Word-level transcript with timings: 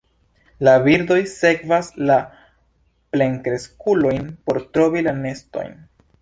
La 0.67 0.71
birdoj 0.85 1.17
sekvas 1.33 1.89
la 2.11 2.15
plenkreskulojn 3.17 4.27
por 4.49 4.61
trovi 4.79 5.05
la 5.11 5.15
nestojn. 5.21 5.79